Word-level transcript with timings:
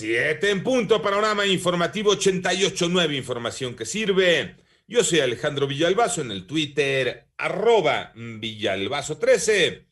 Siete 0.00 0.48
en 0.48 0.62
punto, 0.62 1.02
panorama 1.02 1.44
informativo 1.46 2.14
88.9, 2.14 3.18
información 3.18 3.76
que 3.76 3.84
sirve. 3.84 4.56
Yo 4.88 5.04
soy 5.04 5.20
Alejandro 5.20 5.66
Villalbazo 5.66 6.22
en 6.22 6.30
el 6.30 6.46
Twitter, 6.46 7.26
arroba 7.36 8.14
Villalbazo13. 8.14 9.84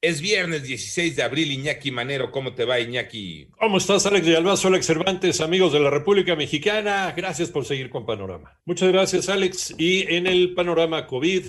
Es 0.00 0.22
viernes 0.22 0.62
16 0.62 1.16
de 1.16 1.22
abril, 1.22 1.52
Iñaki 1.52 1.90
Manero. 1.90 2.30
¿Cómo 2.30 2.54
te 2.54 2.64
va, 2.64 2.80
Iñaki? 2.80 3.48
¿Cómo 3.60 3.76
estás, 3.76 4.06
Alex 4.06 4.24
Villalbazo, 4.24 4.68
Alex 4.68 4.86
Cervantes, 4.86 5.42
amigos 5.42 5.74
de 5.74 5.80
la 5.80 5.90
República 5.90 6.34
Mexicana? 6.34 7.12
Gracias 7.14 7.50
por 7.50 7.66
seguir 7.66 7.90
con 7.90 8.06
Panorama. 8.06 8.58
Muchas 8.64 8.90
gracias, 8.90 9.28
Alex. 9.28 9.74
Y 9.76 10.14
en 10.14 10.26
el 10.26 10.54
panorama 10.54 11.06
COVID, 11.06 11.48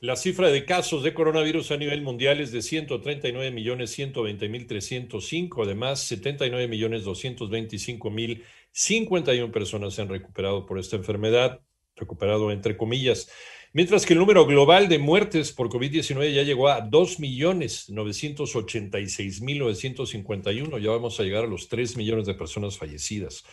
la 0.00 0.16
cifra 0.16 0.48
de 0.48 0.64
casos 0.64 1.02
de 1.02 1.12
coronavirus 1.12 1.72
a 1.72 1.76
nivel 1.76 2.00
mundial 2.00 2.40
es 2.40 2.52
de 2.52 2.62
139 2.62 3.50
millones 3.50 3.90
120 3.90 4.48
mil 4.48 4.66
305. 4.66 5.62
Además, 5.62 6.00
79 6.00 6.68
millones 6.68 7.04
225 7.04 8.10
mil 8.10 8.42
51 8.72 9.52
personas 9.52 9.92
se 9.92 10.00
han 10.00 10.08
recuperado 10.08 10.64
por 10.64 10.78
esta 10.78 10.96
enfermedad, 10.96 11.60
recuperado 11.96 12.50
entre 12.50 12.78
comillas. 12.78 13.30
Mientras 13.74 14.06
que 14.06 14.14
el 14.14 14.20
número 14.20 14.46
global 14.46 14.88
de 14.88 14.98
muertes 14.98 15.52
por 15.52 15.68
COVID-19 15.68 16.32
ya 16.32 16.44
llegó 16.44 16.68
a 16.68 16.80
2 16.80 17.20
millones 17.20 17.90
986 17.90 19.42
mil 19.42 19.58
951. 19.58 20.78
Ya 20.78 20.90
vamos 20.90 21.20
a 21.20 21.24
llegar 21.24 21.44
a 21.44 21.46
los 21.46 21.68
3 21.68 21.98
millones 21.98 22.24
de 22.24 22.34
personas 22.34 22.78
fallecidas. 22.78 23.44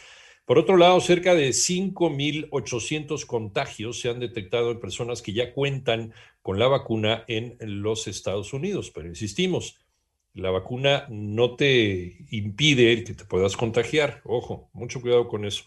Por 0.47 0.57
otro 0.57 0.77
lado, 0.77 1.01
cerca 1.01 1.35
de 1.35 1.49
5.800 1.49 3.25
contagios 3.25 3.99
se 3.99 4.07
han 4.07 4.21
detectado 4.21 4.71
en 4.71 4.79
personas 4.79 5.21
que 5.21 5.33
ya 5.33 5.53
cuentan 5.53 6.13
con 6.41 6.57
la 6.57 6.69
vacuna 6.69 7.25
en 7.27 7.57
los 7.59 8.07
Estados 8.07 8.53
Unidos. 8.53 8.89
Pero 8.89 9.09
insistimos, 9.09 9.77
la 10.33 10.49
vacuna 10.49 11.05
no 11.09 11.57
te 11.57 12.25
impide 12.31 13.03
que 13.03 13.13
te 13.13 13.25
puedas 13.25 13.57
contagiar. 13.57 14.21
Ojo, 14.23 14.69
mucho 14.71 15.01
cuidado 15.01 15.27
con 15.27 15.43
eso. 15.43 15.65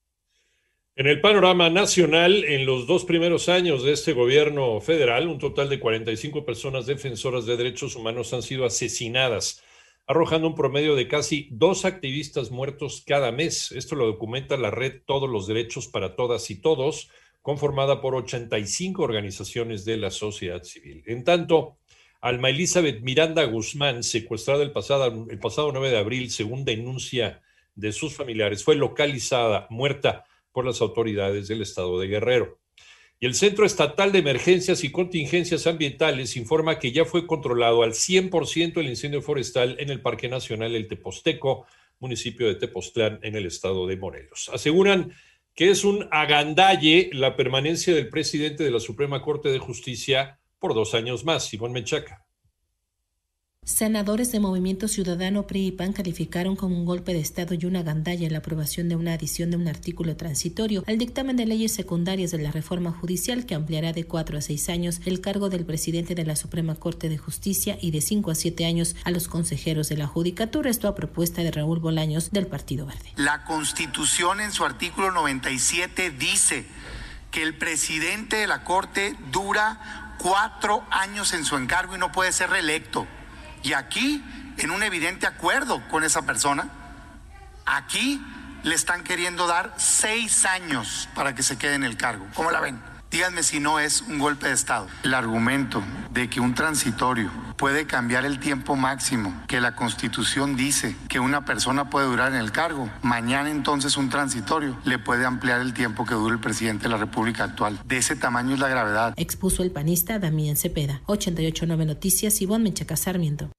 En 0.94 1.06
el 1.06 1.22
panorama 1.22 1.70
nacional, 1.70 2.44
en 2.44 2.66
los 2.66 2.86
dos 2.86 3.06
primeros 3.06 3.48
años 3.48 3.82
de 3.82 3.92
este 3.92 4.12
gobierno 4.12 4.78
federal, 4.82 5.26
un 5.26 5.38
total 5.38 5.70
de 5.70 5.80
45 5.80 6.44
personas 6.44 6.84
defensoras 6.84 7.46
de 7.46 7.56
derechos 7.56 7.96
humanos 7.96 8.34
han 8.34 8.42
sido 8.42 8.66
asesinadas, 8.66 9.62
arrojando 10.06 10.48
un 10.48 10.54
promedio 10.54 10.94
de 10.94 11.08
casi 11.08 11.48
dos 11.50 11.86
activistas 11.86 12.50
muertos 12.50 13.02
cada 13.06 13.32
mes. 13.32 13.72
Esto 13.72 13.96
lo 13.96 14.04
documenta 14.04 14.58
la 14.58 14.70
red 14.70 15.00
Todos 15.06 15.30
los 15.30 15.46
Derechos 15.46 15.88
para 15.88 16.14
Todas 16.14 16.50
y 16.50 16.60
Todos, 16.60 17.08
conformada 17.40 18.02
por 18.02 18.14
85 18.14 19.02
organizaciones 19.02 19.86
de 19.86 19.96
la 19.96 20.10
sociedad 20.10 20.62
civil. 20.62 21.04
En 21.06 21.24
tanto, 21.24 21.78
Alma 22.20 22.50
Elizabeth 22.50 23.00
Miranda 23.00 23.44
Guzmán, 23.44 24.02
secuestrada 24.02 24.62
el 24.62 24.72
pasado, 24.72 25.26
el 25.30 25.38
pasado 25.38 25.72
9 25.72 25.88
de 25.88 25.96
abril, 25.96 26.30
según 26.30 26.66
denuncia 26.66 27.40
de 27.74 27.92
sus 27.92 28.14
familiares, 28.14 28.62
fue 28.62 28.76
localizada 28.76 29.66
muerta 29.70 30.24
por 30.52 30.64
las 30.64 30.80
autoridades 30.80 31.48
del 31.48 31.62
estado 31.62 31.98
de 31.98 32.08
Guerrero. 32.08 32.58
Y 33.18 33.26
el 33.26 33.34
Centro 33.34 33.64
Estatal 33.64 34.10
de 34.10 34.18
Emergencias 34.18 34.82
y 34.82 34.90
Contingencias 34.90 35.66
Ambientales 35.66 36.36
informa 36.36 36.78
que 36.78 36.90
ya 36.90 37.04
fue 37.04 37.26
controlado 37.26 37.84
al 37.84 37.92
100% 37.92 38.78
el 38.78 38.88
incendio 38.88 39.22
forestal 39.22 39.76
en 39.78 39.90
el 39.90 40.00
Parque 40.00 40.28
Nacional 40.28 40.74
El 40.74 40.88
Teposteco, 40.88 41.66
municipio 42.00 42.48
de 42.48 42.56
Tepoztlán, 42.56 43.20
en 43.22 43.36
el 43.36 43.46
estado 43.46 43.86
de 43.86 43.96
Morelos. 43.96 44.50
Aseguran 44.52 45.12
que 45.54 45.70
es 45.70 45.84
un 45.84 46.08
agandalle 46.10 47.10
la 47.12 47.36
permanencia 47.36 47.94
del 47.94 48.08
presidente 48.08 48.64
de 48.64 48.70
la 48.70 48.80
Suprema 48.80 49.22
Corte 49.22 49.50
de 49.50 49.58
Justicia 49.58 50.40
por 50.58 50.74
dos 50.74 50.94
años 50.94 51.24
más, 51.24 51.46
Simón 51.46 51.72
Menchaca. 51.72 52.26
Senadores 53.64 54.32
de 54.32 54.40
Movimiento 54.40 54.88
Ciudadano 54.88 55.46
PRI 55.46 55.68
y 55.68 55.70
PAN 55.70 55.92
calificaron 55.92 56.56
como 56.56 56.76
un 56.76 56.84
golpe 56.84 57.12
de 57.12 57.20
Estado 57.20 57.54
y 57.54 57.64
una 57.64 57.84
gandalla 57.84 58.28
la 58.28 58.38
aprobación 58.38 58.88
de 58.88 58.96
una 58.96 59.12
adición 59.12 59.52
de 59.52 59.56
un 59.56 59.68
artículo 59.68 60.16
transitorio 60.16 60.82
al 60.88 60.98
dictamen 60.98 61.36
de 61.36 61.46
leyes 61.46 61.72
secundarias 61.72 62.32
de 62.32 62.38
la 62.38 62.50
reforma 62.50 62.90
judicial 62.90 63.46
que 63.46 63.54
ampliará 63.54 63.92
de 63.92 64.02
cuatro 64.02 64.36
a 64.36 64.40
seis 64.40 64.68
años 64.68 65.00
el 65.04 65.20
cargo 65.20 65.48
del 65.48 65.64
presidente 65.64 66.16
de 66.16 66.24
la 66.24 66.34
Suprema 66.34 66.74
Corte 66.74 67.08
de 67.08 67.18
Justicia 67.18 67.78
y 67.80 67.92
de 67.92 68.00
cinco 68.00 68.32
a 68.32 68.34
siete 68.34 68.66
años 68.66 68.96
a 69.04 69.12
los 69.12 69.28
consejeros 69.28 69.88
de 69.88 69.96
la 69.96 70.08
Judicatura. 70.08 70.68
Esto 70.68 70.88
a 70.88 70.96
propuesta 70.96 71.44
de 71.44 71.52
Raúl 71.52 71.78
Bolaños 71.78 72.32
del 72.32 72.48
Partido 72.48 72.84
Verde. 72.86 73.12
La 73.14 73.44
Constitución 73.44 74.40
en 74.40 74.50
su 74.50 74.64
artículo 74.64 75.12
97 75.12 76.10
dice 76.10 76.66
que 77.30 77.44
el 77.44 77.56
presidente 77.56 78.38
de 78.38 78.48
la 78.48 78.64
Corte 78.64 79.16
dura 79.30 80.16
cuatro 80.18 80.82
años 80.90 81.32
en 81.32 81.44
su 81.44 81.56
encargo 81.56 81.94
y 81.94 81.98
no 82.00 82.10
puede 82.10 82.32
ser 82.32 82.50
reelecto. 82.50 83.06
Y 83.62 83.72
aquí, 83.74 84.24
en 84.58 84.70
un 84.70 84.82
evidente 84.82 85.26
acuerdo 85.26 85.86
con 85.88 86.04
esa 86.04 86.22
persona, 86.22 86.68
aquí 87.64 88.20
le 88.62 88.74
están 88.74 89.04
queriendo 89.04 89.46
dar 89.46 89.74
seis 89.76 90.44
años 90.44 91.08
para 91.14 91.34
que 91.34 91.42
se 91.42 91.58
quede 91.58 91.74
en 91.74 91.84
el 91.84 91.96
cargo. 91.96 92.26
¿Cómo 92.34 92.50
la 92.50 92.60
ven? 92.60 92.91
Díganme 93.12 93.42
si 93.42 93.60
no 93.60 93.78
es 93.78 94.00
un 94.00 94.18
golpe 94.18 94.48
de 94.48 94.54
Estado. 94.54 94.86
El 95.04 95.12
argumento 95.12 95.82
de 96.14 96.30
que 96.30 96.40
un 96.40 96.54
transitorio 96.54 97.30
puede 97.58 97.86
cambiar 97.86 98.24
el 98.24 98.40
tiempo 98.40 98.74
máximo 98.74 99.38
que 99.48 99.60
la 99.60 99.76
Constitución 99.76 100.56
dice 100.56 100.96
que 101.10 101.20
una 101.20 101.44
persona 101.44 101.90
puede 101.90 102.06
durar 102.06 102.32
en 102.32 102.38
el 102.38 102.52
cargo, 102.52 102.88
mañana 103.02 103.50
entonces 103.50 103.98
un 103.98 104.08
transitorio 104.08 104.78
le 104.86 104.98
puede 104.98 105.26
ampliar 105.26 105.60
el 105.60 105.74
tiempo 105.74 106.06
que 106.06 106.14
dure 106.14 106.32
el 106.32 106.40
presidente 106.40 106.84
de 106.84 106.88
la 106.88 106.96
República 106.96 107.44
actual. 107.44 107.78
De 107.84 107.98
ese 107.98 108.16
tamaño 108.16 108.54
es 108.54 108.60
la 108.60 108.68
gravedad. 108.68 109.12
Expuso 109.18 109.62
el 109.62 109.72
panista 109.72 110.18
Damián 110.18 110.56
Cepeda. 110.56 111.02
889 111.04 111.84
Noticias, 111.84 112.40
Ivonne 112.40 112.64
Menchaca 112.64 112.96
Sarmiento. 112.96 113.50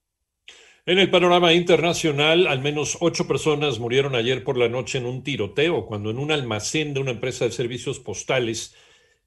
En 0.88 0.98
el 0.98 1.12
panorama 1.12 1.54
internacional, 1.54 2.48
al 2.48 2.60
menos 2.60 2.98
ocho 3.02 3.28
personas 3.28 3.78
murieron 3.78 4.16
ayer 4.16 4.44
por 4.44 4.58
la 4.58 4.68
noche 4.68 4.98
en 4.98 5.06
un 5.06 5.24
tiroteo 5.24 5.86
cuando 5.86 6.10
en 6.10 6.18
un 6.18 6.32
almacén 6.32 6.96
de 6.96 7.02
una 7.02 7.12
empresa 7.12 7.46
de 7.46 7.52
servicios 7.52 8.00
postales 8.00 8.74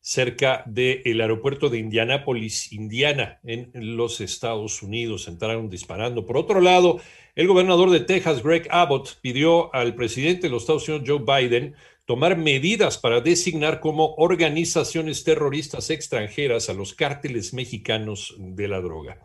cerca 0.06 0.62
del 0.67 1.20
aeropuerto 1.20 1.69
de 1.69 1.79
Indianápolis, 1.79 2.73
Indiana, 2.73 3.41
en 3.43 3.73
los 3.97 4.20
Estados 4.20 4.81
Unidos. 4.81 5.26
Entraron 5.26 5.69
disparando. 5.69 6.25
Por 6.25 6.37
otro 6.37 6.61
lado, 6.61 7.00
el 7.35 7.49
gobernador 7.49 7.91
de 7.91 7.99
Texas, 7.99 8.41
Greg 8.41 8.69
Abbott, 8.70 9.19
pidió 9.20 9.75
al 9.75 9.97
presidente 9.97 10.43
de 10.43 10.50
los 10.50 10.62
Estados 10.62 10.88
Unidos, 10.88 11.08
Joe 11.08 11.43
Biden, 11.43 11.75
tomar 12.05 12.37
medidas 12.37 12.99
para 12.99 13.20
designar 13.20 13.81
como 13.81 14.14
organizaciones 14.14 15.25
terroristas 15.25 15.91
extranjeras 15.91 16.70
a 16.70 16.75
los 16.75 16.94
cárteles 16.94 17.53
mexicanos 17.53 18.37
de 18.38 18.69
la 18.69 18.81
droga. 18.81 19.19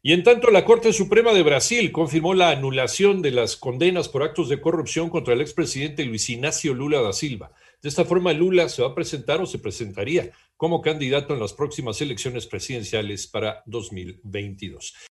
Y 0.00 0.12
en 0.12 0.22
tanto, 0.22 0.50
la 0.50 0.64
Corte 0.64 0.92
Suprema 0.92 1.32
de 1.32 1.42
Brasil 1.42 1.90
confirmó 1.90 2.32
la 2.32 2.50
anulación 2.50 3.20
de 3.20 3.32
las 3.32 3.56
condenas 3.56 4.08
por 4.08 4.22
actos 4.22 4.48
de 4.48 4.60
corrupción 4.60 5.10
contra 5.10 5.34
el 5.34 5.40
expresidente 5.40 6.04
Luis 6.04 6.30
Ignacio 6.30 6.72
Lula 6.72 7.00
da 7.02 7.12
Silva. 7.12 7.50
De 7.82 7.88
esta 7.88 8.04
forma, 8.04 8.32
Lula 8.32 8.68
se 8.68 8.82
va 8.82 8.88
a 8.88 8.94
presentar 8.94 9.40
o 9.40 9.46
se 9.46 9.58
presentaría 9.58 10.30
como 10.56 10.82
candidato 10.82 11.34
en 11.34 11.40
las 11.40 11.52
próximas 11.52 12.00
elecciones 12.00 12.46
presidenciales 12.46 13.26
para 13.26 13.62
2022. 13.66 14.94